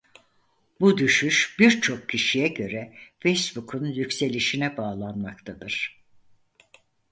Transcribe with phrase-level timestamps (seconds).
[0.79, 6.03] Bu düşüş birçok kişiye göre Facebook'un yükselişine bağlanmaktır.